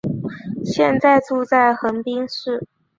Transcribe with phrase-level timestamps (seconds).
[0.65, 2.65] 现在住在横滨市。